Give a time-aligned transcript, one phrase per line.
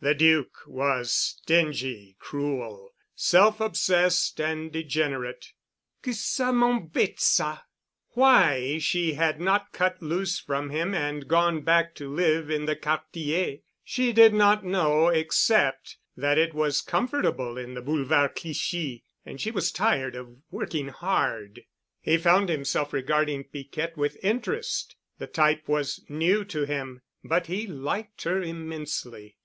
[0.00, 5.52] The Duc was stingy—cruel, self obsessed and degenerate.
[6.02, 7.60] Que ça m'embête ça!
[8.08, 12.74] Why she had not cut loose from him and gone back to live in the
[12.74, 19.40] Quartier she did not know, except that it was comfortable in the Boulevard Clichy and
[19.40, 21.60] she was tired of working hard.
[22.00, 24.96] He found himself regarding Piquette with interest.
[25.18, 29.34] The type was new to him, but he liked her immensely.